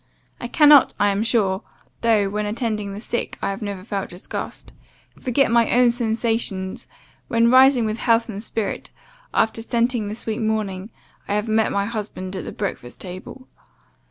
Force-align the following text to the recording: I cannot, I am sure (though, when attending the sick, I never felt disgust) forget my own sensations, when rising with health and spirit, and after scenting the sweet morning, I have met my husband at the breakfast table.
I 0.39 0.47
cannot, 0.47 0.95
I 0.99 1.09
am 1.09 1.21
sure 1.21 1.61
(though, 2.01 2.27
when 2.27 2.47
attending 2.47 2.91
the 2.91 2.99
sick, 2.99 3.37
I 3.39 3.55
never 3.61 3.83
felt 3.83 4.09
disgust) 4.09 4.73
forget 5.15 5.51
my 5.51 5.69
own 5.69 5.91
sensations, 5.91 6.87
when 7.27 7.51
rising 7.51 7.85
with 7.85 7.99
health 7.99 8.27
and 8.27 8.41
spirit, 8.41 8.89
and 9.31 9.43
after 9.43 9.61
scenting 9.61 10.07
the 10.07 10.15
sweet 10.15 10.41
morning, 10.41 10.89
I 11.27 11.35
have 11.35 11.47
met 11.47 11.71
my 11.71 11.85
husband 11.85 12.35
at 12.35 12.45
the 12.45 12.51
breakfast 12.51 12.99
table. 12.99 13.47